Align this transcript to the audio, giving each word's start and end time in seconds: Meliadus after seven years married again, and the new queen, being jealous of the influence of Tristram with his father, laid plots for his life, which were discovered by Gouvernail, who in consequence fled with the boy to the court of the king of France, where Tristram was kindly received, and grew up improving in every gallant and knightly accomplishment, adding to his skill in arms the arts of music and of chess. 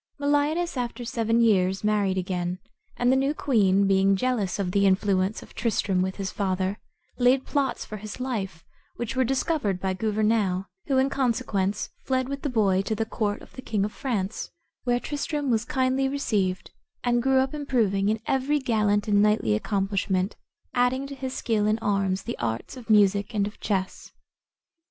Meliadus 0.19 0.77
after 0.77 1.05
seven 1.05 1.41
years 1.41 1.83
married 1.83 2.17
again, 2.17 2.57
and 2.97 3.11
the 3.11 3.15
new 3.15 3.35
queen, 3.35 3.85
being 3.85 4.15
jealous 4.15 4.57
of 4.57 4.71
the 4.71 4.87
influence 4.87 5.43
of 5.43 5.53
Tristram 5.53 6.01
with 6.01 6.15
his 6.15 6.31
father, 6.31 6.79
laid 7.19 7.45
plots 7.45 7.85
for 7.85 7.97
his 7.97 8.19
life, 8.19 8.65
which 8.95 9.15
were 9.15 9.23
discovered 9.23 9.79
by 9.79 9.93
Gouvernail, 9.93 10.65
who 10.87 10.97
in 10.97 11.11
consequence 11.11 11.91
fled 12.03 12.29
with 12.29 12.41
the 12.41 12.49
boy 12.49 12.81
to 12.81 12.95
the 12.95 13.05
court 13.05 13.43
of 13.43 13.53
the 13.53 13.61
king 13.61 13.85
of 13.85 13.91
France, 13.93 14.49
where 14.85 14.99
Tristram 14.99 15.51
was 15.51 15.65
kindly 15.65 16.09
received, 16.09 16.71
and 17.03 17.21
grew 17.21 17.37
up 17.37 17.53
improving 17.53 18.09
in 18.09 18.19
every 18.25 18.57
gallant 18.57 19.07
and 19.07 19.21
knightly 19.21 19.53
accomplishment, 19.53 20.35
adding 20.73 21.05
to 21.05 21.13
his 21.13 21.35
skill 21.35 21.67
in 21.67 21.77
arms 21.77 22.23
the 22.23 22.39
arts 22.39 22.75
of 22.75 22.89
music 22.89 23.35
and 23.35 23.45
of 23.45 23.59
chess. 23.59 24.11